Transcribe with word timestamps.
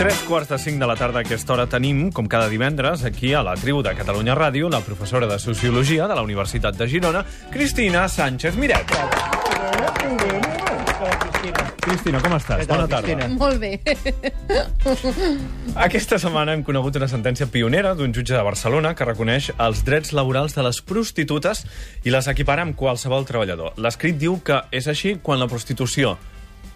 Tres 0.00 0.22
quarts 0.24 0.48
de 0.48 0.56
cinc 0.56 0.78
de 0.80 0.86
la 0.88 0.94
tarda 0.96 1.18
a 1.20 1.26
aquesta 1.26 1.52
hora 1.52 1.66
tenim, 1.68 2.06
com 2.08 2.24
cada 2.24 2.48
divendres, 2.48 3.02
aquí 3.04 3.34
a 3.36 3.42
la 3.44 3.52
tribu 3.60 3.82
de 3.84 3.92
Catalunya 3.92 4.32
Ràdio, 4.32 4.70
la 4.72 4.80
professora 4.80 5.26
de 5.28 5.36
Sociologia 5.38 6.06
de 6.08 6.14
la 6.16 6.22
Universitat 6.24 6.72
de 6.78 6.86
Girona, 6.88 7.20
Cristina 7.52 8.06
Sánchez 8.08 8.56
Miret. 8.56 8.94
Cristina, 11.84 12.22
com 12.24 12.32
estàs? 12.38 12.64
Bona 12.64 12.88
tarda. 12.88 13.28
Molt 13.28 13.60
bé. 13.60 13.74
Aquesta 15.90 16.16
setmana 16.16 16.56
hem 16.56 16.64
conegut 16.64 16.96
una 16.96 17.10
sentència 17.12 17.50
pionera 17.52 17.92
d'un 17.92 18.16
jutge 18.16 18.32
de 18.32 18.40
Barcelona 18.48 18.94
que 18.96 19.04
reconeix 19.04 19.52
els 19.58 19.84
drets 19.84 20.16
laborals 20.16 20.56
de 20.56 20.64
les 20.64 20.80
prostitutes 20.80 21.66
i 22.08 22.16
les 22.16 22.32
equipara 22.32 22.64
amb 22.64 22.72
qualsevol 22.72 23.28
treballador. 23.28 23.76
L'escrit 23.76 24.16
diu 24.16 24.40
que 24.40 24.62
és 24.72 24.88
així 24.88 25.18
quan 25.20 25.44
la 25.44 25.52
prostitució 25.52 26.16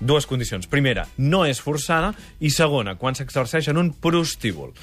dues 0.01 0.27
condicions. 0.27 0.69
Primera, 0.71 1.07
no 1.19 1.45
és 1.47 1.61
forçada, 1.63 2.13
i 2.41 2.51
segona, 2.51 2.97
quan 3.01 3.17
s'exerceix 3.17 3.69
en 3.73 3.81
un 3.81 3.93
prostíbul. 3.93 4.75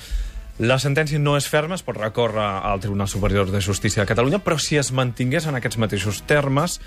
La 0.61 0.77
sentència 0.77 1.17
no 1.17 1.37
és 1.39 1.47
ferma, 1.49 1.77
es 1.77 1.85
pot 1.85 1.97
recórrer 1.97 2.43
al 2.43 2.81
Tribunal 2.83 3.09
Superior 3.09 3.49
de 3.49 3.61
Justícia 3.65 4.03
de 4.03 4.09
Catalunya, 4.09 4.41
però 4.43 4.59
si 4.61 4.77
es 4.77 4.91
mantingués 4.93 5.47
en 5.49 5.57
aquests 5.57 5.79
mateixos 5.81 6.21
termes, 6.29 6.77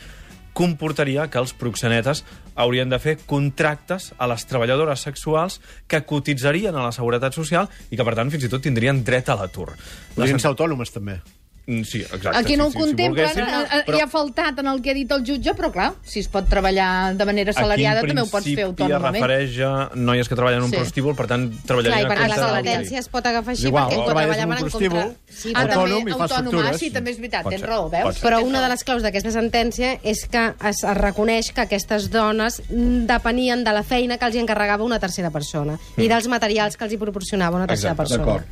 comportaria 0.55 1.27
que 1.29 1.41
els 1.43 1.53
proxenetes 1.59 2.23
haurien 2.55 2.93
de 2.93 3.01
fer 3.03 3.17
contractes 3.27 4.13
a 4.17 4.29
les 4.31 4.47
treballadores 4.47 5.03
sexuals 5.03 5.59
que 5.91 6.05
cotitzarien 6.07 6.77
a 6.77 6.87
la 6.87 6.93
Seguretat 6.95 7.35
Social 7.35 7.67
i 7.91 7.99
que, 7.99 8.07
per 8.07 8.15
tant, 8.15 8.31
fins 8.31 8.47
i 8.47 8.53
tot 8.53 8.63
tindrien 8.63 9.03
dret 9.05 9.29
a 9.29 9.41
l'atur. 9.41 9.73
La 9.75 10.23
Podrien 10.23 10.39
ser 10.39 10.53
autònomes, 10.55 10.95
també. 10.95 11.19
Mm, 11.67 11.81
Sí, 11.83 12.03
exacte. 12.03 12.29
Aquí 12.37 12.57
no 12.59 12.65
sí, 12.65 12.69
ho 12.69 12.73
sí, 12.73 12.77
si 12.77 12.79
contemplen, 12.85 13.09
volguessin, 13.27 13.43
eh, 13.43 13.67
eh, 13.79 13.85
però- 13.87 13.97
hi 13.97 14.01
ha 14.03 14.07
faltat 14.07 14.59
en 14.59 14.67
el 14.69 14.83
que 14.83 14.91
ha 14.91 14.95
dit 14.95 15.11
el 15.11 15.23
jutge, 15.25 15.55
però 15.57 15.71
clar, 15.73 15.95
si 16.05 16.21
es 16.21 16.29
pot 16.29 16.47
treballar 16.47 17.15
de 17.17 17.25
manera 17.25 17.51
assalariada 17.53 18.01
Aquí, 18.01 18.11
en 18.11 18.17
també 18.17 18.21
ho 18.21 18.31
pots 18.31 18.45
fer 18.45 18.55
principi, 18.55 18.83
autònomament. 18.83 19.17
es 19.17 19.23
refereix 19.23 19.61
a 19.65 19.91
noies 19.97 20.29
que 20.29 20.35
treballen 20.37 20.59
en 20.59 20.65
un 20.65 20.71
Sí. 20.71 20.77
prostíbul, 20.77 21.17
per 21.17 21.27
tant, 21.27 21.49
Clar, 21.49 21.65
treballarien 21.65 22.01
i 22.05 22.09
per 22.09 22.19
en 22.19 22.29
la 22.29 22.35
aquesta- 22.35 22.55
sentència 22.61 22.99
es 22.99 23.09
pot 23.09 23.27
agafar 23.27 23.53
així 23.55 23.67
Igual, 23.67 23.85
perquè 23.89 23.95
pot 23.97 24.05
treballar 24.05 24.39
en 24.41 24.51
prostíbul, 24.59 25.01
contra... 25.01 25.17
Sí, 25.31 25.53
Ah, 25.55 25.65
però, 25.65 25.73
autònom 25.81 26.09
i 26.09 26.13
fas 26.13 26.21
autònom, 26.21 26.55
ah, 26.55 26.59
factures. 26.61 26.81
sí, 26.81 26.91
també 26.91 27.11
és 27.13 27.17
veritat, 27.17 27.49
tens 27.49 27.63
raó, 27.63 27.89
veus? 27.89 28.15
ser. 28.19 28.29
però 28.29 28.43
una 28.45 28.61
de 28.61 28.69
les 28.69 28.85
claus 28.85 29.03
d'aquesta 29.03 29.31
sentència 29.33 29.99
és 30.03 30.27
que 30.29 30.53
es, 30.69 30.85
es 30.85 30.97
reconeix 30.99 31.51
que 31.53 31.63
aquestes 31.63 32.11
dones 32.11 32.61
mm, 32.69 33.07
depenien 33.07 33.65
de 33.65 33.73
la 33.73 33.83
feina 33.83 34.19
que 34.19 34.27
els 34.27 34.35
hi 34.35 34.39
encarregava 34.41 34.85
una 34.85 34.99
tercera 35.01 35.31
persona 35.31 35.79
i 35.97 36.09
dels 36.09 36.29
materials 36.29 36.77
que 36.77 36.85
els 36.85 36.93
hi 36.93 36.99
proporcionava 36.99 37.57
una 37.57 37.67
tercera 37.67 37.93
Exacte, 37.95 38.19
persona. 38.19 38.45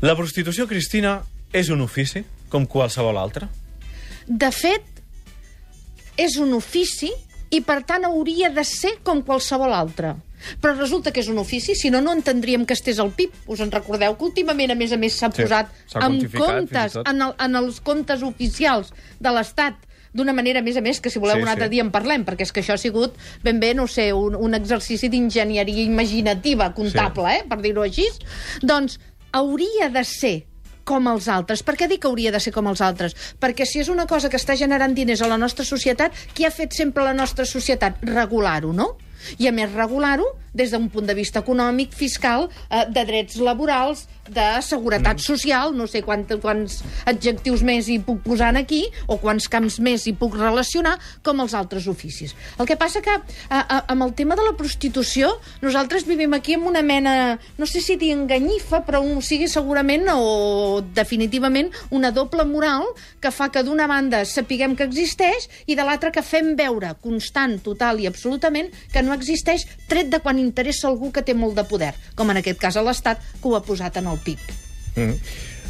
La 0.00 0.16
prostitució, 0.16 0.66
Cristina, 0.66 1.22
és 1.52 1.68
un 1.72 1.80
ofici, 1.80 2.24
com 2.52 2.66
qualsevol 2.66 3.16
altre? 3.18 3.48
De 4.28 4.50
fet, 4.52 4.84
és 6.18 6.36
un 6.40 6.52
ofici 6.56 7.10
i, 7.50 7.60
per 7.64 7.82
tant, 7.88 8.04
hauria 8.04 8.50
de 8.52 8.64
ser 8.66 8.98
com 9.06 9.22
qualsevol 9.24 9.72
altre. 9.72 10.14
Però 10.62 10.74
resulta 10.76 11.10
que 11.10 11.18
és 11.20 11.28
un 11.32 11.38
ofici, 11.40 11.74
si 11.74 11.90
no, 11.90 12.00
no 12.04 12.12
entendríem 12.14 12.64
que 12.68 12.76
estés 12.76 13.00
al 13.02 13.10
PIB. 13.16 13.32
Us 13.50 13.62
en 13.64 13.72
recordeu 13.74 14.14
que 14.16 14.24
últimament, 14.28 14.70
a 14.70 14.76
més 14.78 14.92
a 14.94 14.98
més, 15.00 15.16
s'ha 15.18 15.30
Sí, 15.32 15.42
posat 15.42 15.72
en 15.98 16.20
comptes, 16.30 16.94
en, 17.02 17.22
el, 17.26 17.32
en 17.42 17.56
els 17.58 17.80
comptes 17.80 18.22
oficials 18.22 18.92
de 19.18 19.32
l'Estat, 19.34 19.80
d'una 20.14 20.32
manera, 20.32 20.60
a 20.60 20.64
més 20.64 20.76
a 20.78 20.80
més, 20.84 21.00
que 21.00 21.10
si 21.10 21.18
voleu 21.18 21.36
Sí, 21.36 21.42
un 21.42 21.48
altre 21.50 21.66
sí. 21.66 21.72
dia 21.74 21.82
en 21.84 21.90
parlem, 21.94 22.24
perquè 22.24 22.46
és 22.46 22.52
que 22.52 22.62
això 22.62 22.76
ha 22.76 22.80
sigut 22.80 23.16
ben 23.42 23.58
bé, 23.60 23.72
no 23.74 23.86
sé, 23.90 24.12
un, 24.12 24.36
un 24.36 24.54
exercici 24.54 25.08
d'enginyeria 25.10 25.82
imaginativa 25.84 26.70
comptable, 26.74 27.28
Sí. 27.32 27.40
eh, 27.42 27.48
per 27.48 27.58
dir-ho 27.64 27.82
així. 27.82 28.06
Doncs 28.62 29.00
hauria 29.32 29.90
de 29.90 30.04
ser 30.04 30.36
com 30.88 31.10
els 31.12 31.28
altres. 31.28 31.62
Per 31.66 31.76
què 31.76 31.88
dic 31.90 32.02
que 32.02 32.08
hauria 32.10 32.32
de 32.32 32.40
ser 32.40 32.54
com 32.54 32.70
els 32.70 32.80
altres? 32.84 33.16
Perquè 33.40 33.66
si 33.68 33.82
és 33.82 33.90
una 33.92 34.08
cosa 34.10 34.30
que 34.32 34.40
està 34.40 34.56
generant 34.56 34.96
diners 34.96 35.22
a 35.22 35.28
la 35.30 35.38
nostra 35.40 35.66
societat, 35.68 36.16
qui 36.34 36.48
ha 36.48 36.54
fet 36.54 36.76
sempre 36.76 37.04
la 37.04 37.16
nostra 37.16 37.44
societat? 37.48 38.00
Regular-ho, 38.08 38.72
no? 38.72 38.94
I 39.38 39.50
a 39.50 39.52
més 39.52 39.72
regular-ho 39.74 40.28
des 40.54 40.70
d'un 40.70 40.88
punt 40.88 41.06
de 41.06 41.14
vista 41.14 41.40
econòmic, 41.40 41.92
fiscal, 41.92 42.48
eh, 42.70 42.84
de 42.88 43.04
drets 43.04 43.36
laborals, 43.36 44.06
de 44.28 44.62
seguretat 44.62 45.16
Mm. 45.16 45.24
social, 45.24 45.74
no 45.74 45.86
sé 45.86 46.02
quant, 46.02 46.26
quants 46.40 46.82
adjectius 47.06 47.62
més 47.62 47.88
hi 47.88 47.98
puc 47.98 48.20
posar 48.22 48.54
aquí, 48.56 48.84
o 49.06 49.16
quants 49.16 49.48
camps 49.48 49.78
més 49.80 50.06
hi 50.06 50.12
puc 50.12 50.34
relacionar, 50.36 50.98
com 51.22 51.40
els 51.40 51.54
altres 51.54 51.86
oficis. 51.88 52.34
El 52.58 52.66
que 52.66 52.76
passa 52.76 53.00
que, 53.00 53.10
a, 53.10 53.58
a, 53.58 53.84
amb 53.88 54.02
el 54.02 54.14
tema 54.14 54.36
de 54.36 54.42
la 54.44 54.56
prostitució, 54.56 55.38
nosaltres 55.62 56.04
vivim 56.06 56.34
aquí 56.34 56.54
amb 56.54 56.66
una 56.66 56.82
mena, 56.82 57.38
no 57.56 57.66
sé 57.66 57.80
si 57.80 57.96
dir 57.96 58.12
enganyifa, 58.12 58.84
però 58.86 59.00
un, 59.02 59.22
sigui 59.22 59.48
segurament 59.48 60.06
o 60.12 60.82
definitivament 60.94 61.70
una 61.90 62.10
doble 62.10 62.44
moral 62.44 62.84
que 63.20 63.30
fa 63.30 63.48
que 63.50 63.62
d'una 63.62 63.86
banda 63.86 64.24
sapiguem 64.24 64.76
que 64.76 64.84
existeix 64.84 65.48
i 65.66 65.74
de 65.74 65.84
l'altra 65.84 66.12
que 66.12 66.22
fem 66.22 66.54
veure 66.56 66.94
constant, 67.02 67.58
total 67.64 68.00
i 68.00 68.06
absolutament 68.06 68.70
que 68.92 69.02
no 69.02 69.14
existeix, 69.16 69.66
tret 69.88 70.08
de 70.12 70.20
quan 70.20 70.38
interessa 70.48 70.88
algú 70.88 71.12
que 71.12 71.22
té 71.22 71.36
molt 71.36 71.58
de 71.58 71.66
poder, 71.68 71.92
com 72.16 72.32
en 72.32 72.40
aquest 72.40 72.60
cas 72.62 72.80
a 72.80 72.84
l'Estat, 72.86 73.22
que 73.38 73.48
ho 73.48 73.54
ha 73.58 73.64
posat 73.64 74.00
en 74.00 74.10
el 74.10 74.18
PIB. 74.24 74.50
Mm. 74.96 75.14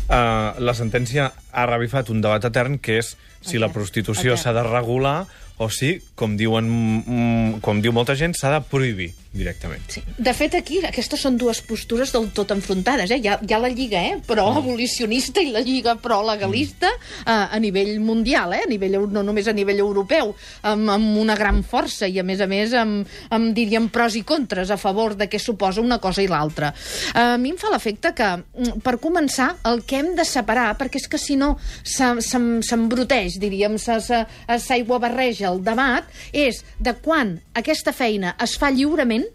Uh, 0.08 0.54
la 0.64 0.72
sentència 0.72 1.26
ha 1.52 1.64
revifat 1.68 2.08
un 2.08 2.22
debat 2.24 2.46
etern 2.48 2.78
que 2.80 2.96
és 3.02 3.10
si 3.44 3.58
la 3.58 3.68
Etern, 3.68 3.74
prostitució 3.74 4.38
s'ha 4.40 4.54
de 4.56 4.62
regular 4.64 5.26
o 5.58 5.69
si, 5.70 6.00
com, 6.14 6.36
diuen, 6.38 6.69
mm, 7.04 7.60
com 7.60 7.80
diu 7.82 7.92
molta 7.92 8.14
gent, 8.14 8.34
s'ha 8.38 8.50
de 8.56 8.60
prohibir 8.70 9.12
directament. 9.38 9.82
Sí. 9.92 10.00
De 10.16 10.32
fet, 10.34 10.54
aquí 10.56 10.78
aquestes 10.86 11.20
són 11.20 11.36
dues 11.38 11.60
postures 11.62 12.10
del 12.14 12.30
tot 12.34 12.50
enfrontades. 12.50 13.10
Eh? 13.12 13.19
Hi, 13.20 13.28
ha, 13.28 13.36
hi 13.44 13.52
ha 13.54 13.58
la 13.60 13.69
lliga 13.69 14.00
eh? 14.02 14.16
pro-abolicionista 14.26 15.42
i 15.44 15.50
la 15.52 15.60
lliga 15.60 15.94
pro-legalista 16.00 16.88
eh, 16.88 17.30
a 17.30 17.58
nivell 17.60 18.00
mundial, 18.00 18.54
eh? 18.56 18.62
a 18.64 18.69
nivell, 18.70 18.96
no 19.12 19.22
només 19.22 19.46
a 19.48 19.54
nivell 19.54 19.78
europeu, 19.84 20.32
amb, 20.62 20.88
amb 20.91 21.19
una 21.20 21.36
gran 21.38 21.60
força 21.62 22.08
i, 22.08 22.19
a 22.19 22.25
més 22.26 22.40
a 22.40 22.48
més, 22.50 22.72
amb, 22.75 23.06
amb, 23.34 23.52
diríem, 23.54 23.88
pros 23.94 24.16
i 24.19 24.25
contres 24.26 24.70
a 24.75 24.78
favor 24.80 25.14
de 25.19 25.28
què 25.30 25.38
suposa 25.38 25.82
una 25.84 25.98
cosa 26.02 26.22
i 26.25 26.28
l'altra. 26.30 26.72
Eh, 27.12 27.34
a 27.34 27.38
mi 27.38 27.52
em 27.54 27.60
fa 27.60 27.70
l'efecte 27.75 28.14
que, 28.16 28.30
mm, 28.38 28.80
per 28.82 28.96
començar, 28.98 29.52
el 29.70 29.84
que 29.84 30.00
hem 30.00 30.14
de 30.19 30.25
separar, 30.25 30.72
perquè 30.80 30.96
és 31.02 31.08
que 31.08 31.19
si 31.20 31.36
no 31.36 31.56
se- 31.82 32.20
se- 32.25 32.62
s'embruteix, 32.62 33.38
diríem, 33.38 33.76
s'aigua 33.78 34.98
barreja 34.98 35.47
el 35.50 35.62
debat, 35.64 36.09
és 36.32 36.62
de 36.78 36.94
quan 37.03 37.36
aquesta 37.59 37.94
feina 37.97 38.34
es 38.42 38.56
fa 38.60 38.70
lliurement, 38.75 39.26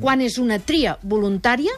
quan 0.00 0.22
és 0.24 0.38
una 0.40 0.56
tria 0.58 0.96
voluntària, 1.02 1.74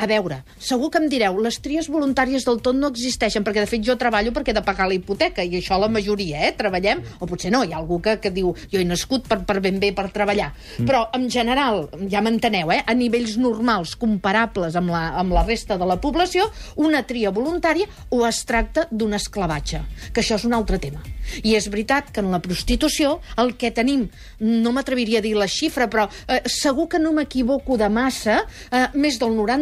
a 0.00 0.06
veure, 0.10 0.40
segur 0.58 0.90
que 0.90 1.00
em 1.00 1.08
direu, 1.12 1.38
les 1.42 1.58
tries 1.62 1.88
voluntàries 1.92 2.46
del 2.46 2.60
tot 2.64 2.76
no 2.76 2.90
existeixen, 2.92 3.44
perquè 3.44 3.64
de 3.64 3.70
fet 3.70 3.84
jo 3.86 3.96
treballo 4.00 4.32
perquè 4.36 4.54
he 4.54 4.56
de 4.56 4.64
pagar 4.64 4.88
la 4.88 4.96
hipoteca, 4.96 5.44
i 5.44 5.58
això 5.58 5.78
la 5.80 5.90
majoria, 5.92 6.44
eh? 6.48 6.52
Treballem, 6.56 7.02
o 7.20 7.28
potser 7.28 7.52
no, 7.52 7.62
hi 7.64 7.74
ha 7.74 7.78
algú 7.80 8.00
que, 8.04 8.16
que 8.22 8.32
diu, 8.34 8.54
jo 8.72 8.80
he 8.80 8.86
nascut 8.88 9.28
per, 9.28 9.42
per 9.48 9.58
ben 9.64 9.80
bé 9.82 9.92
per 9.96 10.08
treballar. 10.14 10.50
Però, 10.78 11.04
en 11.16 11.28
general, 11.32 11.86
ja 12.10 12.22
m'enteneu, 12.24 12.72
eh? 12.74 12.80
A 12.86 12.96
nivells 12.96 13.36
normals, 13.40 13.94
comparables 14.00 14.78
amb 14.80 14.92
la, 14.94 15.04
amb 15.20 15.36
la 15.36 15.44
resta 15.46 15.78
de 15.80 15.88
la 15.88 16.00
població, 16.00 16.48
una 16.80 17.04
tria 17.06 17.32
voluntària 17.34 17.88
o 18.10 18.24
es 18.28 18.42
tracta 18.48 18.86
d'un 18.90 19.14
esclavatge, 19.16 19.82
que 20.14 20.24
això 20.24 20.40
és 20.40 20.48
un 20.48 20.56
altre 20.56 20.80
tema. 20.80 21.02
I 21.44 21.54
és 21.54 21.68
veritat 21.70 22.10
que 22.10 22.22
en 22.24 22.30
la 22.32 22.40
prostitució 22.42 23.18
el 23.38 23.54
que 23.60 23.70
tenim, 23.74 24.08
no 24.40 24.72
m'atreviria 24.74 25.20
a 25.20 25.24
dir 25.24 25.36
la 25.38 25.48
xifra, 25.50 25.86
però 25.92 26.08
eh, 26.26 26.40
segur 26.50 26.88
que 26.90 26.98
no 26.98 27.12
m'equivoco 27.14 27.76
de 27.78 27.90
massa, 27.92 28.40
eh, 28.70 28.86
més 28.94 29.20
del 29.20 29.36
90% 29.36 29.59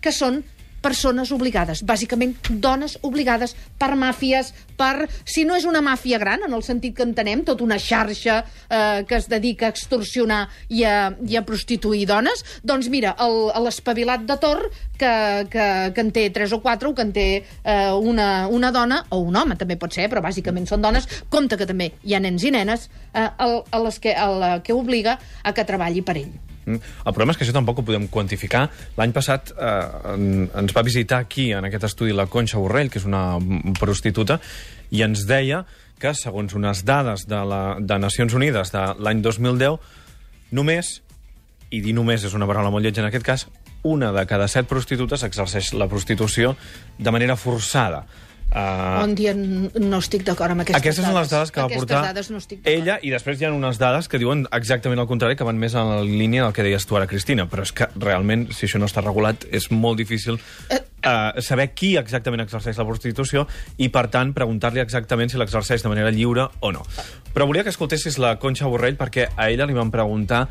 que 0.00 0.12
són 0.14 0.42
persones 0.82 1.30
obligades, 1.34 1.82
bàsicament 1.86 2.34
dones 2.62 2.96
obligades 3.02 3.54
per 3.78 3.90
màfies, 3.98 4.52
per, 4.78 5.08
si 5.26 5.44
no 5.44 5.56
és 5.58 5.66
una 5.66 5.82
màfia 5.82 6.20
gran, 6.22 6.44
en 6.46 6.54
el 6.54 6.62
sentit 6.66 6.94
que 6.96 7.06
entenem, 7.06 7.42
tota 7.46 7.64
una 7.66 7.78
xarxa 7.82 8.38
eh, 8.44 9.02
que 9.08 9.18
es 9.18 9.28
dedica 9.30 9.68
a 9.68 9.74
extorsionar 9.74 10.44
i 10.68 10.84
a, 10.86 11.10
i 11.26 11.36
a 11.36 11.44
prostituir 11.46 12.06
dones, 12.08 12.44
doncs 12.62 12.90
mira, 12.92 13.16
l'espavilat 13.64 14.26
de 14.28 14.38
Tor, 14.38 14.64
que, 14.98 15.12
que, 15.50 15.68
que 15.94 16.04
en 16.04 16.12
té 16.14 16.28
tres 16.34 16.54
o 16.54 16.60
quatre, 16.62 16.90
o 16.90 16.94
que 16.94 17.06
en 17.06 17.14
té 17.14 17.28
eh, 17.38 17.92
una, 17.92 18.46
una 18.46 18.72
dona, 18.74 19.02
o 19.10 19.22
un 19.26 19.38
home 19.38 19.58
també 19.58 19.78
pot 19.78 19.94
ser, 19.94 20.08
però 20.10 20.22
bàsicament 20.24 20.68
són 20.70 20.84
dones, 20.84 21.08
compte 21.30 21.58
que 21.58 21.66
també 21.66 21.92
hi 22.04 22.14
ha 22.14 22.22
nens 22.22 22.46
i 22.46 22.54
nenes, 22.54 22.88
eh, 23.12 23.26
a, 23.26 23.54
a 23.58 23.82
les 23.86 23.98
que, 24.02 24.14
a 24.14 24.30
la 24.30 24.52
que 24.62 24.76
obliga 24.76 25.18
a 25.42 25.54
que 25.54 25.66
treballi 25.66 26.06
per 26.06 26.20
ell. 26.22 26.47
El 26.76 27.12
problema 27.14 27.32
és 27.32 27.38
que 27.40 27.46
això 27.46 27.54
tampoc 27.56 27.78
ho 27.80 27.84
podem 27.88 28.06
quantificar. 28.12 28.66
L'any 28.98 29.12
passat 29.16 29.52
eh, 29.56 30.12
en- 30.14 30.48
ens 30.62 30.74
va 30.76 30.82
visitar 30.86 31.18
aquí, 31.24 31.50
en 31.56 31.64
aquest 31.68 31.84
estudi, 31.88 32.12
la 32.12 32.26
Conxa 32.26 32.58
Borrell, 32.60 32.90
que 32.90 32.98
és 33.00 33.06
una 33.08 33.38
prostituta, 33.80 34.38
i 34.90 35.02
ens 35.06 35.24
deia 35.28 35.64
que, 35.98 36.12
segons 36.14 36.54
unes 36.54 36.84
dades 36.86 37.26
de, 37.26 37.40
la, 37.44 37.62
de 37.80 37.98
Nacions 37.98 38.34
Unides 38.38 38.70
de 38.74 38.84
l'any 39.02 39.22
2010, 39.24 39.78
només, 40.54 41.00
i 41.70 41.80
dir 41.84 41.92
només 41.96 42.22
és 42.24 42.34
una 42.38 42.46
paraula 42.48 42.70
molt 42.72 42.86
lletja 42.86 43.02
en 43.02 43.08
aquest 43.10 43.26
cas, 43.26 43.46
una 43.84 44.12
de 44.12 44.24
cada 44.26 44.46
set 44.50 44.66
prostitutes 44.70 45.22
exerceix 45.26 45.72
la 45.78 45.86
prostitució 45.88 46.54
de 46.98 47.10
manera 47.14 47.36
forçada. 47.36 48.04
Uh, 48.48 49.02
On 49.04 49.12
dia 49.12 49.34
no 49.36 49.98
estic 50.00 50.22
d'acord 50.24 50.54
amb 50.54 50.64
aquestes, 50.64 50.80
aquestes 50.80 51.04
són 51.04 51.12
les 51.18 51.28
dades 51.28 51.50
que 51.52 51.60
va 51.60 51.66
Aquestes 51.68 51.84
portar 51.84 51.98
dades 52.06 52.30
no 52.32 52.38
estic 52.40 52.62
ella, 52.64 52.94
i 53.04 53.10
després 53.12 53.36
hi 53.36 53.44
ha 53.44 53.50
unes 53.52 53.76
dades 53.76 54.08
que 54.08 54.16
diuen 54.22 54.46
exactament 54.56 55.02
el 55.02 55.08
contrari, 55.10 55.36
que 55.36 55.44
van 55.44 55.60
més 55.60 55.76
en 55.76 55.90
la 55.92 56.00
línia 56.00 56.46
del 56.46 56.54
que 56.56 56.64
deies 56.64 56.88
tu 56.88 56.96
ara, 56.96 57.06
Cristina. 57.10 57.44
Però 57.50 57.66
és 57.66 57.74
que 57.76 57.90
realment, 58.00 58.46
si 58.56 58.64
això 58.64 58.80
no 58.80 58.88
està 58.88 59.04
regulat, 59.04 59.44
és 59.52 59.68
molt 59.70 60.00
difícil 60.00 60.40
Eh, 60.68 60.80
uh, 61.06 61.40
saber 61.44 61.70
qui 61.76 61.92
exactament 62.00 62.42
exerceix 62.42 62.78
la 62.78 62.86
prostitució 62.88 63.44
i, 63.76 63.88
per 63.92 64.08
tant, 64.12 64.32
preguntar-li 64.36 64.82
exactament 64.82 65.30
si 65.30 65.38
l'exerceix 65.40 65.84
de 65.84 65.92
manera 65.92 66.10
lliure 66.14 66.48
o 66.60 66.72
no. 66.74 66.82
Però 67.34 67.46
volia 67.46 67.64
que 67.64 67.72
escoltessis 67.72 68.18
la 68.18 68.36
Conxa 68.42 68.68
Borrell 68.70 68.98
perquè 68.98 69.28
a 69.36 69.48
ella 69.52 69.68
li 69.68 69.76
van 69.76 69.92
preguntar 69.94 70.46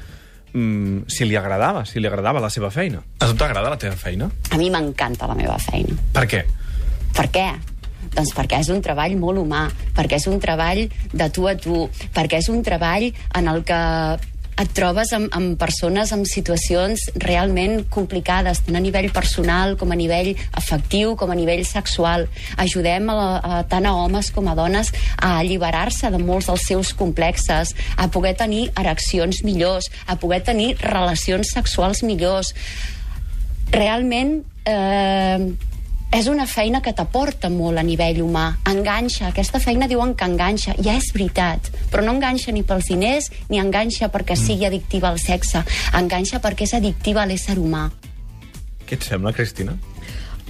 mm, 0.53 1.07
si 1.11 1.27
li 1.27 1.35
agradava, 1.35 1.83
si 1.85 2.00
li 2.00 2.07
agradava 2.07 2.43
la 2.43 2.51
seva 2.53 2.71
feina. 2.71 3.01
A 3.19 3.27
tu 3.27 3.35
t'agrada 3.35 3.73
la 3.73 3.81
teva 3.81 3.97
feina? 4.00 4.29
A 4.51 4.61
mi 4.61 4.69
m'encanta 4.73 5.27
la 5.27 5.35
meva 5.38 5.57
feina. 5.61 5.97
Per 6.13 6.25
què? 6.29 6.45
Per 7.17 7.27
què? 7.33 7.50
Doncs 8.13 8.33
perquè 8.38 8.61
és 8.63 8.71
un 8.73 8.81
treball 8.81 9.17
molt 9.19 9.41
humà, 9.41 9.67
perquè 9.97 10.17
és 10.21 10.27
un 10.31 10.39
treball 10.41 10.88
de 11.13 11.29
tu 11.33 11.45
a 11.49 11.55
tu, 11.59 11.85
perquè 12.15 12.41
és 12.41 12.49
un 12.49 12.63
treball 12.65 13.11
en 13.38 13.51
el 13.51 13.63
que 13.67 13.83
et 14.57 14.71
trobes 14.73 15.11
amb, 15.13 15.29
amb 15.38 15.53
persones 15.59 16.11
amb 16.13 16.25
situacions 16.25 17.03
realment 17.21 17.83
complicades, 17.94 18.63
tant 18.65 18.79
a 18.79 18.81
nivell 18.81 19.09
personal 19.13 19.75
com 19.77 19.94
a 19.94 19.97
nivell 19.99 20.31
afectiu, 20.57 21.13
com 21.19 21.31
a 21.31 21.38
nivell 21.38 21.63
sexual. 21.67 22.25
Ajudem 22.57 23.11
a, 23.13 23.17
a, 23.38 23.61
tant 23.69 23.85
a 23.85 23.94
homes 23.94 24.31
com 24.33 24.50
a 24.50 24.57
dones 24.57 24.91
a 25.17 25.35
alliberar-se 25.43 26.09
de 26.13 26.21
molts 26.21 26.50
dels 26.50 26.65
seus 26.71 26.93
complexes, 26.97 27.75
a 27.97 28.09
poder 28.09 28.33
tenir 28.39 28.67
ereccions 28.73 29.43
millors, 29.45 29.91
a 30.07 30.17
poder 30.17 30.41
tenir 30.47 30.73
relacions 30.81 31.53
sexuals 31.53 32.01
millors. 32.07 32.53
Realment, 33.73 34.39
eh, 34.65 35.53
és 36.12 36.27
una 36.31 36.45
feina 36.48 36.81
que 36.81 36.94
t'aporta 36.95 37.50
molt 37.51 37.77
a 37.77 37.83
nivell 37.83 38.21
humà. 38.24 38.45
Enganxa. 38.69 39.27
Aquesta 39.31 39.59
feina 39.59 39.89
diuen 39.92 40.15
que 40.15 40.25
enganxa. 40.25 40.75
Ja 40.83 40.95
és 40.98 41.12
veritat. 41.13 41.71
Però 41.92 42.04
no 42.06 42.15
enganxa 42.15 42.54
ni 42.56 42.63
pels 42.63 42.88
diners, 42.92 43.30
ni 43.50 43.59
enganxa 43.59 44.12
perquè 44.13 44.38
sigui 44.39 44.65
addictiva 44.65 45.12
al 45.12 45.19
sexe. 45.19 45.63
Enganxa 45.98 46.42
perquè 46.44 46.68
és 46.68 46.74
addictiva 46.77 47.24
a 47.24 47.30
l'ésser 47.30 47.57
humà. 47.59 47.89
Què 48.88 48.95
et 48.95 49.04
sembla, 49.04 49.36
Cristina? 49.36 49.75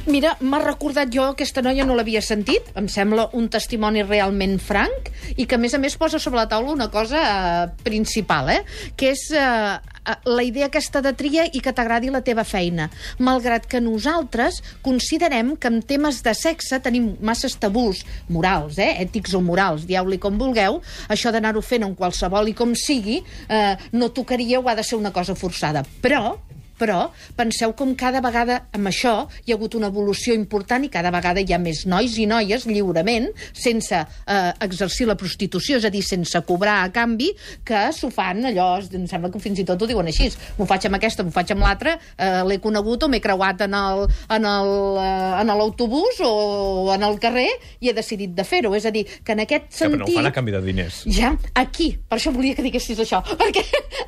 Mira, 0.07 0.37
m'ha 0.39 0.61
recordat 0.61 1.09
jo, 1.11 1.25
aquesta 1.33 1.59
noia 1.59 1.83
no 1.83 1.95
l'havia 1.97 2.21
sentit, 2.23 2.69
em 2.79 2.85
sembla 2.87 3.25
un 3.35 3.49
testimoni 3.51 4.05
realment 4.05 4.53
franc 4.63 5.09
i 5.35 5.43
que, 5.43 5.57
a 5.57 5.59
més 5.59 5.75
a 5.75 5.81
més, 5.83 5.97
posa 5.99 6.15
sobre 6.23 6.39
la 6.39 6.47
taula 6.47 6.71
una 6.71 6.87
cosa 6.93 7.19
eh, 7.25 7.65
principal, 7.83 8.53
eh? 8.53 8.61
que 8.95 9.09
és 9.11 9.25
eh, 9.35 9.43
eh, 9.75 10.15
la 10.31 10.47
idea 10.47 10.69
aquesta 10.71 11.03
de 11.03 11.11
tria 11.11 11.49
i 11.51 11.59
que 11.59 11.75
t'agradi 11.75 12.07
la 12.13 12.23
teva 12.23 12.47
feina. 12.47 12.87
Malgrat 13.19 13.67
que 13.67 13.83
nosaltres 13.83 14.61
considerem 14.85 15.57
que 15.59 15.67
en 15.67 15.81
temes 15.83 16.23
de 16.23 16.37
sexe 16.39 16.79
tenim 16.79 17.17
masses 17.19 17.59
tabús 17.59 18.05
morals, 18.31 18.79
eh? 18.79 18.93
ètics 19.03 19.35
o 19.35 19.43
morals, 19.43 19.83
dieu-li 19.91 20.23
com 20.23 20.39
vulgueu, 20.39 20.79
això 21.11 21.35
d'anar-ho 21.35 21.59
fent 21.59 21.83
en 21.83 21.99
qualsevol 21.99 22.47
i 22.47 22.55
com 22.55 22.71
sigui, 22.79 23.25
eh, 23.51 23.73
no 23.91 24.13
tocaria 24.15 24.63
o 24.63 24.71
ha 24.71 24.79
de 24.79 24.87
ser 24.87 24.95
una 24.95 25.11
cosa 25.11 25.35
forçada. 25.35 25.83
Però 25.99 26.37
però 26.79 27.07
penseu 27.37 27.73
com 27.77 27.93
cada 27.97 28.21
vegada 28.23 28.61
amb 28.75 28.89
això 28.91 29.15
hi 29.45 29.53
ha 29.53 29.57
hagut 29.57 29.77
una 29.79 29.91
evolució 29.91 30.35
important 30.37 30.85
i 30.85 30.91
cada 30.93 31.11
vegada 31.13 31.41
hi 31.41 31.53
ha 31.53 31.59
més 31.61 31.85
nois 31.89 32.17
i 32.17 32.27
noies 32.29 32.67
lliurement, 32.69 33.29
sense 33.53 33.97
eh, 33.97 34.51
exercir 34.65 35.07
la 35.09 35.17
prostitució, 35.19 35.77
és 35.81 35.87
a 35.87 35.93
dir, 35.93 36.03
sense 36.05 36.41
cobrar 36.47 36.79
a 36.83 36.91
canvi, 36.93 37.31
que 37.67 37.87
s'ho 37.95 38.11
fan 38.13 38.45
allò, 38.51 38.69
em 38.97 39.07
sembla 39.09 39.31
que 39.33 39.41
fins 39.43 39.61
i 39.61 39.67
tot 39.67 39.81
ho 39.81 39.89
diuen 39.89 40.09
així, 40.09 40.29
m'ho 40.57 40.67
faig 40.69 40.87
amb 40.89 40.99
aquesta, 40.99 41.25
m'ho 41.25 41.33
faig 41.35 41.53
amb 41.55 41.65
l'altra, 41.65 41.97
eh, 42.17 42.41
l'he 42.47 42.59
conegut 42.63 43.05
o 43.05 43.11
m'he 43.11 43.21
creuat 43.23 43.65
en 43.67 43.77
el, 43.77 44.05
en 44.37 44.47
el, 44.47 44.73
eh, 45.03 45.57
l'autobús 45.57 46.21
o 46.23 46.93
en 46.93 47.03
el 47.03 47.17
carrer 47.19 47.49
i 47.81 47.89
he 47.89 47.95
decidit 47.97 48.35
de 48.37 48.45
fer-ho, 48.47 48.73
és 48.77 48.85
a 48.85 48.93
dir, 48.93 49.05
que 49.23 49.33
en 49.33 49.43
aquest 49.43 49.69
Que, 49.71 49.85
però 49.85 49.97
no 49.97 50.05
sentit... 50.05 50.15
ho 50.15 50.21
fan 50.21 50.29
a 50.29 50.33
canvi 50.35 50.53
de 50.55 50.61
diners. 50.65 51.01
Ja, 51.17 51.33
aquí, 51.57 51.91
per 52.07 52.19
això 52.19 52.33
volia 52.35 52.57
que 52.57 52.65
diguessis 52.65 52.99
això, 53.03 53.23
perquè 53.41 53.63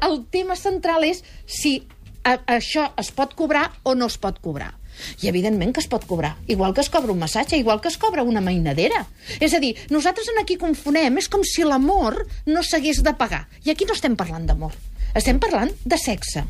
el 0.08 0.22
tema 0.34 0.58
central 0.60 1.08
és 1.08 1.24
si 1.50 1.80
a, 2.24 2.38
això 2.56 2.90
es 3.00 3.12
pot 3.16 3.36
cobrar 3.38 3.70
o 3.84 3.96
no 3.96 4.10
es 4.10 4.18
pot 4.22 4.40
cobrar. 4.44 4.74
I 5.24 5.30
evidentment 5.32 5.72
que 5.76 5.80
es 5.80 5.88
pot 5.88 6.04
cobrar, 6.08 6.34
igual 6.48 6.74
que 6.76 6.82
es 6.84 6.90
cobra 6.92 7.14
un 7.14 7.20
massatge, 7.20 7.58
igual 7.58 7.80
que 7.80 7.88
es 7.88 7.98
cobra 7.98 8.24
una 8.24 8.42
mainadera. 8.44 9.06
És 9.40 9.54
a 9.56 9.62
dir, 9.64 9.76
nosaltres 9.90 10.28
en 10.34 10.42
aquí 10.42 10.58
confonem, 10.60 11.20
és 11.22 11.30
com 11.32 11.46
si 11.48 11.64
l'amor 11.64 12.26
no 12.48 12.64
s'hagués 12.64 13.04
de 13.06 13.14
pagar. 13.16 13.46
I 13.64 13.72
aquí 13.72 13.88
no 13.88 13.96
estem 13.96 14.18
parlant 14.20 14.50
d'amor, 14.50 14.76
estem 15.16 15.40
parlant 15.40 15.72
de 15.86 16.00
sexe. 16.02 16.44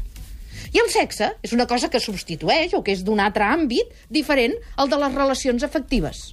I 0.74 0.82
el 0.82 0.90
sexe 0.94 1.32
és 1.46 1.54
una 1.54 1.66
cosa 1.70 1.90
que 1.90 2.02
substitueix 2.02 2.76
o 2.78 2.84
que 2.86 2.94
és 2.94 3.06
d'un 3.06 3.22
altre 3.22 3.46
àmbit 3.46 3.94
diferent 4.10 4.54
al 4.78 4.90
de 4.90 5.00
les 5.02 5.16
relacions 5.16 5.66
afectives. 5.66 6.30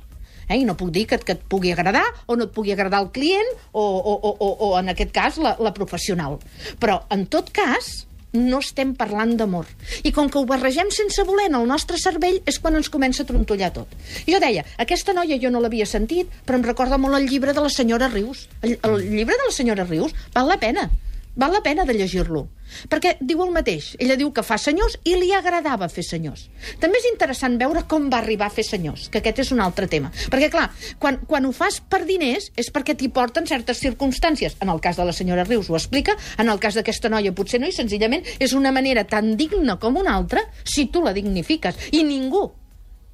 Eh? 0.48 0.60
I 0.60 0.66
no 0.68 0.76
puc 0.78 0.92
dir 0.94 1.06
que, 1.08 1.18
que 1.18 1.36
et 1.36 1.46
pugui 1.50 1.72
agradar 1.72 2.04
o 2.26 2.36
no 2.36 2.46
et 2.46 2.52
pugui 2.54 2.74
agradar 2.74 3.00
el 3.04 3.10
client 3.14 3.48
o, 3.72 3.82
o, 3.82 4.12
o, 4.14 4.34
o, 4.36 4.50
o 4.68 4.74
en 4.78 4.92
aquest 4.92 5.12
cas, 5.14 5.40
la, 5.42 5.56
la 5.60 5.72
professional. 5.74 6.38
Però, 6.82 7.00
en 7.10 7.26
tot 7.32 7.50
cas, 7.54 8.06
no 8.36 8.60
estem 8.64 8.94
parlant 8.98 9.34
d'amor. 9.40 9.66
I 10.04 10.12
com 10.12 10.30
que 10.30 10.38
ho 10.38 10.46
barregem 10.48 10.92
sense 10.94 11.24
voler 11.28 11.48
en 11.50 11.58
el 11.60 11.66
nostre 11.68 11.98
cervell 12.00 12.40
és 12.46 12.60
quan 12.62 12.76
ens 12.78 12.90
comença 12.92 13.24
a 13.24 13.28
trontollar 13.28 13.72
tot. 13.74 13.96
Jo 14.28 14.40
deia, 14.42 14.66
aquesta 14.82 15.16
noia 15.16 15.40
jo 15.42 15.50
no 15.50 15.62
l'havia 15.64 15.88
sentit, 15.88 16.30
però 16.46 16.60
em 16.60 16.68
recorda 16.68 17.00
molt 17.00 17.18
el 17.18 17.28
llibre 17.30 17.56
de 17.56 17.64
la 17.64 17.72
senyora 17.72 18.10
Rius. 18.12 18.46
El, 18.62 18.78
el 18.82 19.02
llibre 19.08 19.34
de 19.34 19.50
la 19.50 19.56
senyora 19.56 19.88
Rius 19.88 20.14
val 20.34 20.52
la 20.52 20.60
pena. 20.62 20.90
Val 21.36 21.52
la 21.52 21.60
pena 21.60 21.84
de 21.84 21.92
llegir-lo. 21.92 22.46
Perquè 22.90 23.16
diu 23.20 23.42
el 23.44 23.52
mateix. 23.52 23.90
Ella 24.00 24.16
diu 24.16 24.30
que 24.34 24.42
fa 24.46 24.56
senyors 24.58 24.96
i 25.04 25.14
li 25.20 25.28
agradava 25.36 25.88
fer 25.92 26.02
senyors. 26.06 26.46
També 26.80 26.98
és 26.98 27.08
interessant 27.10 27.58
veure 27.60 27.84
com 27.90 28.08
va 28.12 28.22
arribar 28.22 28.48
a 28.48 28.54
fer 28.54 28.64
senyors, 28.66 29.10
que 29.12 29.20
aquest 29.20 29.44
és 29.44 29.52
un 29.54 29.60
altre 29.60 29.86
tema. 29.92 30.10
Perquè, 30.32 30.48
clar, 30.50 30.70
quan, 31.02 31.20
quan 31.28 31.46
ho 31.46 31.52
fas 31.56 31.78
per 31.80 32.02
diners 32.08 32.50
és 32.56 32.72
perquè 32.72 32.96
t'hi 32.96 33.12
porten 33.12 33.46
certes 33.46 33.84
circumstàncies. 33.84 34.56
En 34.64 34.72
el 34.72 34.80
cas 34.80 34.96
de 34.96 35.06
la 35.06 35.14
senyora 35.16 35.44
Rius 35.44 35.70
ho 35.70 35.76
explica, 35.78 36.16
en 36.40 36.48
el 36.48 36.62
cas 36.62 36.80
d'aquesta 36.80 37.12
noia 37.12 37.36
potser 37.36 37.60
no, 37.60 37.68
i 37.68 37.76
senzillament 37.76 38.24
és 38.40 38.56
una 38.56 38.72
manera 38.72 39.04
tan 39.04 39.34
digna 39.36 39.76
com 39.82 40.00
una 40.00 40.16
altra 40.16 40.48
si 40.64 40.88
tu 40.88 41.04
la 41.04 41.14
dignifiques. 41.16 41.92
I 41.92 42.02
ningú 42.08 42.48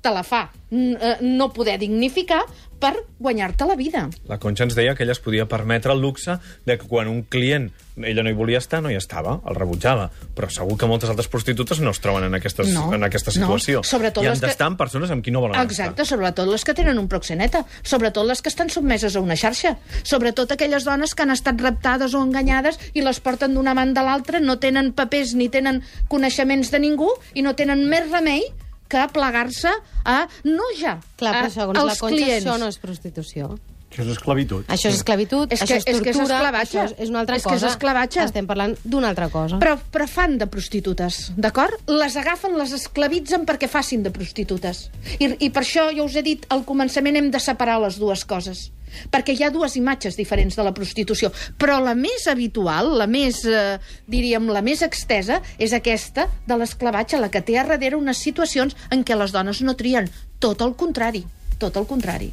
te 0.02 0.10
la 0.10 0.24
fa 0.24 0.50
eh, 0.72 1.16
no 1.22 1.52
poder 1.54 1.78
dignificar 1.78 2.42
per 2.82 2.96
guanyar-te 3.22 3.62
la 3.68 3.76
vida. 3.78 4.08
La 4.26 4.40
Conxa 4.42 4.64
ens 4.66 4.74
deia 4.74 4.96
que 4.98 5.04
ella 5.04 5.14
es 5.14 5.20
podia 5.22 5.44
permetre 5.46 5.92
el 5.94 6.00
luxe 6.02 6.34
de 6.66 6.74
que 6.78 6.88
quan 6.90 7.06
un 7.06 7.20
client 7.30 7.68
ella 8.02 8.24
no 8.24 8.30
hi 8.30 8.34
volia 8.34 8.58
estar, 8.58 8.80
no 8.82 8.90
hi 8.90 8.96
estava, 8.98 9.36
el 9.46 9.54
rebutjava. 9.54 10.08
Però 10.34 10.48
segur 10.50 10.74
que 10.80 10.88
moltes 10.90 11.12
altres 11.12 11.28
prostitutes 11.30 11.78
no 11.78 11.92
es 11.94 12.00
troben 12.02 12.24
en, 12.26 12.34
aquestes, 12.34 12.72
No, 12.74 12.88
en 12.96 13.04
aquesta 13.06 13.30
no. 13.30 13.34
situació. 13.36 13.84
Sobretot 13.86 14.24
I 14.24 14.32
han 14.32 14.40
que- 14.40 14.46
d'estar 14.48 14.66
amb 14.66 14.78
persones 14.80 15.12
amb 15.14 15.22
qui 15.22 15.30
no 15.30 15.40
volen 15.44 15.60
Exacte, 15.62 16.04
sobretot 16.04 16.48
les 16.50 16.64
que 16.64 16.74
tenen 16.74 16.98
un 16.98 17.06
proxeneta, 17.06 17.62
sobretot 17.84 18.26
les 18.26 18.42
que 18.42 18.48
estan 18.48 18.68
sotmeses 18.70 19.14
a 19.14 19.20
una 19.20 19.36
xarxa, 19.36 19.76
sobretot 20.02 20.50
aquelles 20.50 20.82
dones 20.84 21.14
que 21.14 21.22
han 21.22 21.30
estat 21.30 21.60
raptades 21.60 22.14
o 22.14 22.22
enganyades 22.24 22.80
i 22.94 23.02
les 23.06 23.20
porten 23.20 23.54
d'una 23.54 23.74
banda 23.78 24.00
a 24.00 24.04
l'altra, 24.10 24.40
no 24.40 24.58
tenen 24.58 24.90
papers 24.92 25.34
ni 25.38 25.48
tenen 25.48 25.84
coneixements 26.08 26.72
de 26.72 26.80
ningú 26.82 27.12
i 27.34 27.42
no 27.46 27.54
tenen 27.54 27.86
més 27.88 28.10
remei 28.10 28.42
que 28.92 29.04
plegar-se 29.14 29.72
a, 30.04 30.16
no 30.44 30.68
ja, 30.78 30.98
Clar, 31.20 31.32
a, 31.34 31.44
però 31.46 31.52
segons 31.54 31.80
la 31.80 31.84
als 31.94 32.02
Conxa 32.02 32.16
clients. 32.18 32.44
això 32.44 32.58
no 32.60 32.68
és 32.68 32.78
prostitució. 32.82 33.54
Això 33.92 34.02
és 34.02 34.08
esclavitud. 34.16 34.64
Això 34.72 34.88
és 34.88 34.94
esclavitud, 34.96 35.52
És 35.52 35.60
això 35.62 35.66
que- 35.68 35.76
és 35.76 35.86
és 35.86 36.00
que 36.00 36.10
és 36.10 36.16
tortura, 36.16 36.36
esclavatge. 36.38 36.78
això 36.78 36.84
és, 36.84 36.94
és 36.98 37.08
una 37.10 37.20
altra 37.20 37.36
És 37.36 37.42
que 37.44 37.54
és 37.54 37.60
cosa. 37.60 37.66
esclavatge. 37.68 38.24
Estem 38.24 38.46
parlant 38.46 38.76
d'una 38.84 39.08
altra 39.08 39.28
cosa. 39.28 39.58
Però, 39.58 39.78
però 39.92 40.06
fan 40.08 40.38
de 40.38 40.46
prostitutes, 40.46 41.32
d'acord? 41.36 41.74
Les 41.86 42.16
agafen, 42.16 42.56
les 42.58 42.72
esclavitzen 42.72 43.44
perquè 43.44 43.68
facin 43.68 44.02
de 44.02 44.10
prostitutes. 44.10 44.90
I, 45.18 45.36
I 45.38 45.50
per 45.50 45.62
això, 45.62 45.90
jo 45.94 46.04
us 46.04 46.16
he 46.16 46.22
dit, 46.22 46.46
al 46.48 46.64
començament 46.64 47.16
hem 47.16 47.30
de 47.30 47.38
separar 47.40 47.78
les 47.82 47.98
dues 47.98 48.24
coses. 48.24 48.70
Perquè 49.10 49.32
hi 49.32 49.42
ha 49.42 49.50
dues 49.50 49.74
imatges 49.76 50.16
diferents 50.16 50.54
de 50.54 50.62
la 50.62 50.74
prostitució. 50.74 51.30
Però 51.56 51.78
la 51.80 51.94
més 51.94 52.26
habitual, 52.28 52.98
la 52.98 53.06
més, 53.06 53.44
eh, 53.46 53.78
diríem, 54.06 54.48
la 54.52 54.60
més 54.60 54.82
extesa, 54.82 55.40
és 55.58 55.72
aquesta 55.72 56.28
de 56.46 56.56
l'esclavatge, 56.56 57.18
la 57.18 57.30
que 57.30 57.40
té 57.40 57.58
a 57.58 57.64
darrere 57.64 57.96
unes 57.96 58.18
situacions 58.18 58.76
en 58.90 59.02
què 59.04 59.16
les 59.16 59.32
dones 59.32 59.62
no 59.62 59.74
trien. 59.76 60.10
Tot 60.38 60.60
el 60.60 60.74
contrari, 60.76 61.24
tot 61.58 61.76
el 61.76 61.86
contrari. 61.86 62.32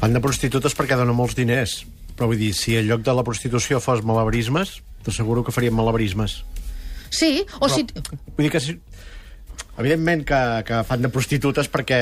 Fan 0.00 0.12
de 0.16 0.20
prostitutes 0.24 0.74
perquè 0.76 0.96
donen 0.98 1.16
molts 1.16 1.36
diners. 1.38 1.82
Però 2.14 2.28
vull 2.30 2.38
dir, 2.38 2.52
si 2.54 2.76
en 2.78 2.86
lloc 2.86 3.02
de 3.06 3.14
la 3.16 3.24
prostitució 3.26 3.80
fos 3.82 4.04
malabarismes, 4.06 4.76
t'asseguro 5.06 5.42
que 5.44 5.52
farien 5.54 5.74
malabarismes. 5.74 6.42
Sí, 7.14 7.44
o 7.60 7.68
si... 7.70 7.86
Vull 8.36 8.46
dir 8.46 8.52
que 8.54 8.60
si... 8.62 8.76
Evidentment 9.78 10.22
que, 10.28 10.38
que 10.68 10.80
fan 10.86 11.02
de 11.02 11.10
prostitutes 11.10 11.66
perquè, 11.70 11.98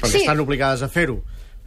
perquè 0.00 0.08
Sí. 0.14 0.22
estan 0.22 0.40
obligades 0.40 0.80
a 0.80 0.88
fer-ho, 0.88 1.18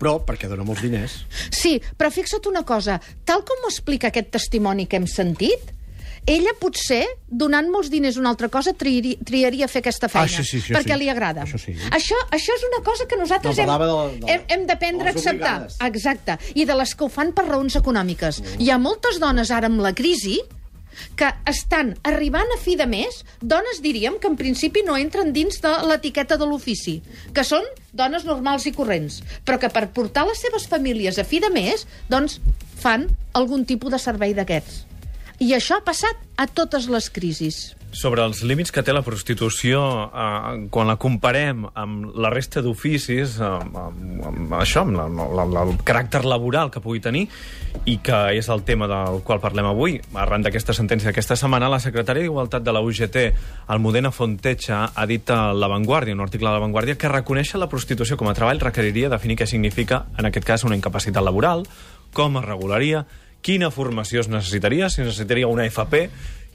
però 0.02 0.16
perquè 0.26 0.50
donen 0.50 0.66
molts 0.66 0.82
diners. 0.82 1.20
Sí, 1.54 1.76
però 1.98 2.10
fixa't 2.14 2.48
una 2.50 2.64
cosa, 2.66 2.96
tal 3.26 3.44
com 3.46 3.62
ho 3.62 3.70
explica 3.70 4.10
aquest 4.10 4.32
testimoni 4.34 4.88
que 4.90 4.98
hem 4.98 5.06
sentit, 5.10 5.70
ella 6.26 6.54
potser, 6.60 7.04
donant 7.28 7.68
molts 7.70 7.90
diners 7.92 8.18
una 8.18 8.30
altra 8.32 8.48
cosa, 8.50 8.72
triaria, 8.74 9.18
triaria 9.26 9.68
fer 9.68 9.82
aquesta 9.84 10.08
feina. 10.10 10.26
Ah, 10.32 10.44
sí, 10.44 10.44
sí, 10.44 10.62
això 10.62 10.78
perquè 10.78 10.94
sí. 10.96 11.00
li 11.04 11.10
agrada. 11.10 11.44
Això 11.44 11.60
sí. 11.60 11.74
Això, 11.92 12.16
això 12.32 12.56
és 12.56 12.64
una 12.72 12.84
cosa 12.84 13.08
que 13.08 13.18
nosaltres 13.20 13.58
No, 13.58 13.64
hem, 13.64 13.80
de- 14.20 14.26
de- 14.26 14.32
hem, 14.34 14.42
hem 14.48 14.66
d'aprendre 14.68 15.08
a 15.10 15.12
acceptar. 15.12 15.34
obligades. 15.34 15.78
Exacte. 15.82 16.38
I 16.56 16.66
de 16.66 16.76
les 16.76 16.96
que 16.96 17.04
ho 17.04 17.10
fan 17.10 17.34
per 17.34 17.46
raons 17.48 17.76
econòmiques. 17.76 18.42
Mm. 18.42 18.62
Hi 18.62 18.70
ha 18.72 18.78
moltes 18.78 19.20
dones 19.20 19.52
ara 19.52 19.68
amb 19.68 19.82
la 19.82 19.94
crisi 19.94 20.40
que 21.18 21.26
estan 21.50 21.96
arribant 22.04 22.48
a 22.54 22.60
fi 22.62 22.76
de 22.78 22.86
mes, 22.86 23.24
dones 23.42 23.82
diríem 23.82 24.20
que 24.22 24.28
en 24.30 24.36
principi 24.38 24.84
no 24.86 24.96
entren 24.96 25.34
dins 25.34 25.60
de 25.60 25.72
l'etiqueta 25.90 26.38
de 26.38 26.46
l'ofici, 26.46 27.02
que 27.34 27.44
són 27.44 27.64
dones 27.92 28.24
normals 28.26 28.68
i 28.70 28.72
corrents, 28.72 29.24
però 29.44 29.58
que 29.60 29.70
per 29.74 29.88
portar 29.90 30.28
les 30.28 30.38
seves 30.40 30.68
famílies 30.70 31.18
a 31.18 31.26
fi 31.26 31.40
de 31.42 31.50
mes, 31.50 31.88
doncs 32.10 32.40
fan 32.78 33.08
algun 33.34 33.66
tipus 33.66 33.92
de 33.92 33.98
servei 34.00 34.34
d'aquests. 34.38 34.86
I 35.44 35.50
això 35.58 35.76
ha 35.76 35.84
passat 35.84 36.20
a 36.40 36.46
totes 36.48 36.86
les 36.88 37.10
crisis. 37.12 37.74
sobre 37.94 38.24
els 38.26 38.40
límits 38.42 38.72
que 38.74 38.82
té 38.82 38.90
la 38.90 39.04
prostitució 39.06 39.80
eh, 40.08 40.64
quan 40.74 40.88
la 40.90 40.96
comparem 40.98 41.68
amb 41.78 42.16
la 42.18 42.32
resta 42.34 42.64
d'oficis, 42.66 43.36
amb, 43.38 43.76
amb, 43.78 44.24
amb 44.32 44.56
això, 44.58 44.82
amb 44.82 44.98
la, 44.98 45.06
la, 45.14 45.46
la, 45.46 45.66
el 45.68 45.76
caràcter 45.86 46.24
laboral 46.26 46.72
que 46.74 46.82
pugui 46.82 47.04
tenir, 47.06 47.28
i 47.86 48.00
que 48.02 48.20
és 48.34 48.50
el 48.50 48.64
tema 48.66 48.88
del 48.90 49.22
qual 49.22 49.44
parlem 49.44 49.70
avui. 49.70 50.00
Arran 50.18 50.42
d'aquesta 50.42 50.74
sentència 50.74 51.12
d'aquesta 51.12 51.38
setmana, 51.38 51.70
la 51.70 51.78
secretària 51.84 52.26
d'Igualtat 52.26 52.66
de 52.66 52.74
la 52.74 52.82
UGT, 52.82 53.20
Almudena 53.68 54.10
Fontecha, 54.10 54.88
ha 54.96 55.06
dit 55.06 55.30
a 55.30 55.54
La 55.54 55.70
Vanguardia, 55.70 56.18
un 56.18 56.26
article 56.26 56.50
de 56.50 56.56
La 56.56 56.66
Vanguardia, 56.66 56.98
que 56.98 57.14
reconèixer 57.14 57.62
la 57.62 57.70
prostitució 57.70 58.18
com 58.18 58.32
a 58.32 58.34
treball 58.34 58.64
requeriria 58.64 59.14
definir 59.14 59.38
què 59.38 59.46
significa, 59.46 60.08
en 60.18 60.32
aquest 60.32 60.50
cas, 60.50 60.66
una 60.66 60.80
incapacitat 60.80 61.22
laboral, 61.22 61.68
com 62.14 62.42
es 62.42 62.50
regularia, 62.50 63.06
quina 63.44 63.70
formació 63.70 64.24
es 64.24 64.32
necessitaria, 64.32 64.90
si 64.90 65.04
es 65.04 65.12
necessitaria 65.12 65.52
una 65.52 65.68
FP, 65.68 66.08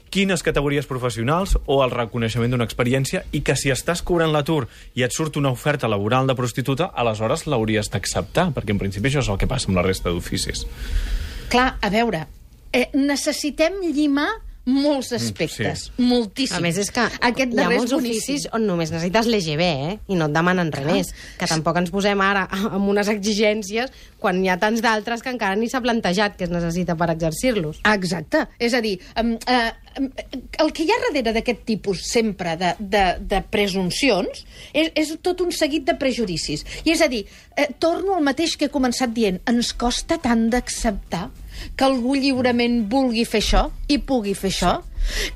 quines 0.09 0.41
categories 0.43 0.89
professionals 0.89 1.53
o 1.69 1.83
el 1.85 1.93
reconeixement 1.93 2.51
d'una 2.51 2.65
experiència 2.65 3.21
i 3.31 3.43
que 3.45 3.55
si 3.55 3.69
estàs 3.69 4.01
cobrant 4.01 4.33
l'atur 4.33 4.65
i 4.97 5.05
et 5.05 5.13
surt 5.13 5.37
una 5.37 5.53
oferta 5.53 5.87
laboral 5.87 6.27
de 6.27 6.35
prostituta, 6.35 6.89
aleshores 6.89 7.45
l'hauries 7.45 7.93
d'acceptar, 7.93 8.49
perquè 8.57 8.73
en 8.73 8.81
principi 8.81 9.11
això 9.11 9.21
és 9.21 9.29
el 9.29 9.37
que 9.39 9.47
passa 9.47 9.69
amb 9.69 9.77
la 9.77 9.85
resta 9.85 10.09
d'oficis. 10.09 10.65
Clar, 11.53 11.75
a 11.81 11.89
veure, 11.93 12.25
eh, 12.73 12.89
necessitem 12.93 13.79
llimar 13.93 14.29
molts 14.69 15.11
aspectes, 15.15 15.85
sí. 15.87 16.03
moltíssims. 16.03 16.57
A 16.57 16.61
més, 16.63 16.77
és 16.81 16.91
que 16.93 17.05
Aquest 17.29 17.53
hi 17.55 17.61
ha 17.63 17.69
molts 17.71 17.93
oficis 17.95 18.45
on 18.55 18.65
només 18.67 18.91
necessites 18.93 19.29
l'EGB, 19.29 19.63
eh? 19.63 19.95
I 20.11 20.17
no 20.19 20.27
et 20.29 20.35
demanen 20.35 20.71
res 20.75 20.87
més. 20.87 21.11
Que 21.39 21.49
tampoc 21.49 21.79
ens 21.81 21.91
posem 21.93 22.21
ara 22.23 22.45
amb 22.75 22.91
unes 22.91 23.09
exigències 23.11 23.93
quan 24.19 24.41
hi 24.43 24.51
ha 24.51 24.59
tants 24.61 24.83
d'altres 24.85 25.23
que 25.25 25.33
encara 25.33 25.57
ni 25.59 25.69
s'ha 25.71 25.81
plantejat 25.83 26.37
què 26.37 26.47
es 26.47 26.53
necessita 26.53 26.97
per 26.99 27.09
exercir-los. 27.15 27.81
Exacte. 27.93 28.45
És 28.59 28.75
a 28.77 28.83
dir, 28.85 28.97
um, 29.21 29.33
uh, 29.39 29.71
um, 30.01 30.09
el 30.65 30.73
que 30.75 30.85
hi 30.85 30.93
ha 30.93 31.01
darrere 31.07 31.33
d'aquest 31.35 31.65
tipus 31.67 32.05
sempre 32.11 32.55
de, 32.59 32.75
de, 32.79 33.05
de 33.31 33.41
presumpcions 33.51 34.45
és, 34.73 34.91
és 34.93 35.15
tot 35.25 35.41
un 35.45 35.53
seguit 35.55 35.87
de 35.87 35.97
prejudicis. 35.99 36.65
I 36.85 36.93
és 36.93 37.03
a 37.05 37.09
dir, 37.11 37.25
eh, 37.55 37.69
torno 37.79 38.17
al 38.17 38.25
mateix 38.25 38.57
que 38.59 38.69
he 38.69 38.73
començat 38.73 39.13
dient, 39.15 39.41
ens 39.49 39.73
costa 39.73 40.19
tant 40.21 40.49
d'acceptar 40.53 41.29
que 41.75 41.87
algú 41.87 42.15
lliurement 42.15 42.83
vulgui 42.91 43.25
fer 43.25 43.41
això 43.43 43.65
i 43.87 43.99
pugui 43.99 44.35
fer 44.37 44.51
això, 44.53 44.77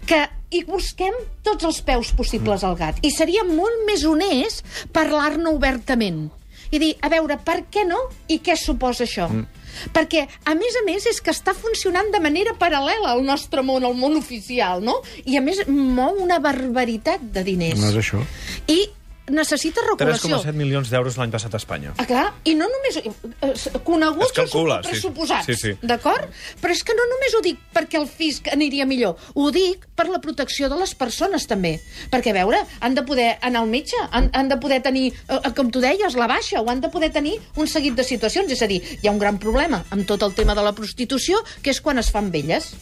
que 0.08 0.22
hi 0.54 0.64
busquem 0.68 1.16
tots 1.46 1.66
els 1.66 1.82
peus 1.86 2.14
possibles 2.14 2.64
al 2.64 2.78
gat. 2.78 3.02
I 3.02 3.12
seria 3.12 3.46
molt 3.48 3.86
més 3.88 4.06
honest 4.06 4.64
parlar-ne 4.94 5.50
obertament. 5.50 6.28
I 6.74 6.80
dir, 6.82 6.94
a 7.06 7.10
veure, 7.14 7.38
per 7.46 7.64
què 7.70 7.84
no 7.86 8.00
i 8.34 8.40
què 8.42 8.56
suposa 8.58 9.06
això? 9.06 9.28
Mm. 9.30 9.62
Perquè, 9.94 10.24
a 10.46 10.54
més 10.58 10.76
a 10.78 10.84
més, 10.86 11.06
és 11.10 11.20
que 11.22 11.34
està 11.34 11.54
funcionant 11.58 12.12
de 12.14 12.22
manera 12.22 12.54
paral·lela 12.60 13.14
al 13.14 13.24
nostre 13.26 13.64
món, 13.66 13.86
al 13.86 13.96
món 13.98 14.18
oficial, 14.20 14.84
no? 14.86 15.00
I, 15.26 15.38
a 15.38 15.42
més, 15.46 15.64
mou 15.68 16.22
una 16.22 16.40
barbaritat 16.42 17.26
de 17.34 17.46
diners. 17.46 17.82
No 17.82 17.90
és 17.90 18.00
això. 18.04 18.22
I 18.70 18.84
necessita 19.32 19.82
regulació. 19.86 20.38
3,7 20.42 20.54
milions 20.58 20.90
d'euros 20.92 21.16
l'any 21.20 21.32
passat 21.32 21.54
a 21.56 21.60
Espanya. 21.62 21.94
Ah, 21.98 22.06
clar, 22.10 22.26
i 22.50 22.56
no 22.60 22.68
només... 22.68 22.98
Eh, 23.00 23.80
coneguts 23.88 24.34
calcula, 24.36 24.82
sí. 24.84 24.92
pressuposats, 24.92 25.48
Sí, 25.48 25.56
sí. 25.56 25.72
d'acord? 25.82 26.28
Però 26.62 26.76
és 26.76 26.84
que 26.84 26.96
no 26.98 27.06
només 27.08 27.36
ho 27.38 27.42
dic 27.46 27.62
perquè 27.76 28.02
el 28.02 28.08
fisc 28.10 28.50
aniria 28.52 28.88
millor, 28.90 29.16
ho 29.36 29.50
dic 29.56 29.88
per 29.96 30.10
la 30.12 30.20
protecció 30.24 30.68
de 30.72 30.80
les 30.82 30.96
persones, 31.00 31.48
també. 31.48 31.78
Perquè, 32.12 32.34
a 32.34 32.40
veure, 32.42 32.64
han 32.82 32.98
de 32.98 33.06
poder 33.08 33.30
anar 33.42 33.64
al 33.64 33.72
metge, 33.72 34.00
han, 34.12 34.30
han 34.34 34.52
de 34.52 34.60
poder 34.60 34.82
tenir, 34.84 35.12
eh, 35.28 35.42
com 35.56 35.72
tu 35.72 35.84
deies, 35.84 36.18
la 36.20 36.28
baixa, 36.28 36.62
o 36.62 36.70
han 36.70 36.84
de 36.84 36.92
poder 36.92 37.14
tenir 37.16 37.38
un 37.56 37.68
seguit 37.68 37.96
de 37.96 38.04
situacions. 38.04 38.52
És 38.52 38.62
a 38.62 38.68
dir, 38.68 38.82
hi 39.02 39.08
ha 39.08 39.16
un 39.16 39.22
gran 39.22 39.40
problema 39.40 39.84
amb 39.92 40.08
tot 40.10 40.24
el 40.28 40.36
tema 40.36 40.56
de 40.58 40.66
la 40.66 40.76
prostitució, 40.76 41.40
que 41.64 41.72
és 41.72 41.80
quan 41.82 42.02
es 42.02 42.12
fan 42.12 42.32
velles 42.34 42.74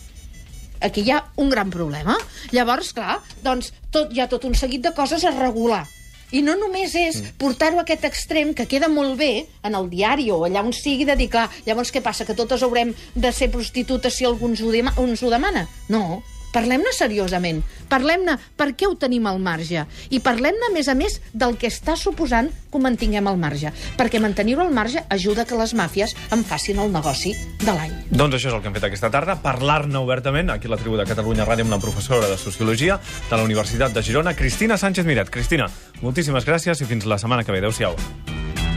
aquí 0.82 1.04
hi 1.06 1.12
ha 1.14 1.22
un 1.38 1.50
gran 1.54 1.70
problema. 1.70 2.18
Llavors, 2.52 2.92
clar, 2.98 3.20
doncs 3.46 3.72
tot, 3.94 4.10
hi 4.10 4.20
ha 4.24 4.28
tot 4.32 4.46
un 4.50 4.56
seguit 4.58 4.82
de 4.82 4.92
coses 4.98 5.24
a 5.24 5.32
regular. 5.38 5.84
I 6.32 6.42
no 6.46 6.56
només 6.60 6.94
és 6.96 7.20
portar-ho 7.40 7.80
a 7.82 7.86
aquest 7.86 8.06
extrem, 8.08 8.54
que 8.56 8.68
queda 8.70 8.88
molt 8.92 9.18
bé 9.20 9.32
en 9.68 9.76
el 9.76 9.90
diari 9.92 10.30
o 10.32 10.42
allà 10.48 10.64
on 10.64 10.72
sigui, 10.76 11.06
de 11.08 11.18
dir, 11.20 11.30
clar, 11.32 11.50
llavors 11.68 11.92
què 11.92 12.04
passa, 12.04 12.26
que 12.28 12.38
totes 12.38 12.64
haurem 12.64 12.94
de 13.16 13.32
ser 13.36 13.52
prostitutes 13.52 14.16
si 14.16 14.28
algú 14.28 14.48
ens 14.52 14.62
ho, 14.64 14.72
dema 14.72 14.96
ens 14.98 15.24
ho 15.24 15.32
demana? 15.34 15.68
No, 15.92 16.22
parlem-ne 16.54 16.94
seriosament. 16.96 17.62
Parlem-ne 17.92 18.38
per 18.58 18.72
què 18.78 18.88
ho 18.90 18.96
tenim 19.00 19.28
al 19.28 19.40
marge. 19.44 19.86
I 20.10 20.22
parlem-ne, 20.24 20.70
a 20.70 20.74
més 20.74 20.90
a 20.92 20.96
més, 20.98 21.20
del 21.34 21.58
que 21.60 21.70
està 21.72 21.98
suposant 22.00 22.50
que 22.52 22.78
ho 22.78 22.82
mantinguem 22.84 23.28
al 23.28 23.40
marge. 23.40 23.72
Perquè 24.00 24.22
mantenir-ho 24.24 24.64
al 24.64 24.74
marge 24.76 25.04
ajuda 25.10 25.46
que 25.46 25.58
les 25.60 25.76
màfies 25.78 26.16
en 26.32 26.46
facin 26.48 26.80
el 26.84 26.92
negoci 26.94 27.34
de 27.62 27.72
l'any. 27.72 27.96
Doncs 28.12 28.38
això 28.38 28.52
és 28.52 28.58
el 28.58 28.62
que 28.64 28.72
hem 28.72 28.78
fet 28.78 28.90
aquesta 28.92 29.12
tarda, 29.14 29.38
parlar-ne 29.44 30.00
obertament 30.02 30.54
aquí 30.54 30.70
a 30.70 30.76
la 30.76 30.80
tribu 30.82 31.00
de 31.00 31.08
Catalunya 31.10 31.48
Ràdio 31.48 31.68
amb 31.68 31.76
la 31.76 31.82
professora 31.84 32.30
de 32.32 32.38
Sociologia 32.42 33.00
de 33.30 33.36
la 33.36 33.44
Universitat 33.48 33.96
de 33.96 34.04
Girona, 34.04 34.36
Cristina 34.36 34.78
Sánchez 34.78 35.06
Miret. 35.06 35.30
Cristina, 35.34 35.70
moltíssimes 36.02 36.48
gràcies 36.48 36.82
i 36.82 36.90
fins 36.90 37.06
la 37.06 37.20
setmana 37.22 37.44
que 37.44 37.52
ve. 37.52 37.62
Adéu-siau. 37.62 37.98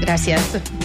Gràcies. 0.05 0.84